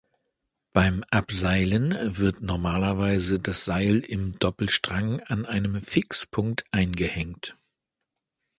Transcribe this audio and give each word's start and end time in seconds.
Beim 0.73 1.03
Abseilen 1.11 1.93
wird 2.17 2.41
normalerweise 2.41 3.39
das 3.39 3.65
Seil 3.65 3.99
im 3.99 4.39
Doppelstrang 4.39 5.19
an 5.19 5.45
einem 5.45 5.79
Fixpunkt 5.79 6.65
eingehängt. 6.71 7.55